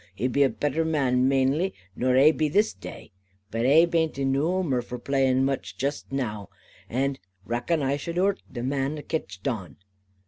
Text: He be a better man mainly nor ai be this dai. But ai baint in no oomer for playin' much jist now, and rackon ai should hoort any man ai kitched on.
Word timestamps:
He 0.15 0.27
be 0.27 0.41
a 0.41 0.49
better 0.49 0.83
man 0.83 1.27
mainly 1.27 1.75
nor 1.95 2.17
ai 2.17 2.31
be 2.31 2.49
this 2.49 2.73
dai. 2.73 3.11
But 3.51 3.67
ai 3.67 3.85
baint 3.85 4.17
in 4.17 4.31
no 4.31 4.47
oomer 4.63 4.81
for 4.83 4.97
playin' 4.97 5.45
much 5.45 5.77
jist 5.77 6.11
now, 6.11 6.49
and 6.89 7.19
rackon 7.47 7.83
ai 7.83 7.97
should 7.97 8.17
hoort 8.17 8.41
any 8.49 8.65
man 8.65 8.97
ai 8.97 9.03
kitched 9.03 9.47
on. 9.47 9.75